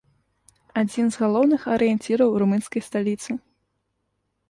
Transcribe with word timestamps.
Адзін 0.81 1.05
з 1.17 1.21
галоўных 1.25 1.61
арыенціраў 1.75 2.29
румынскай 2.45 2.81
сталіцы. 2.89 3.31